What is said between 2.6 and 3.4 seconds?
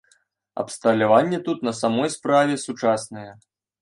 сучаснае.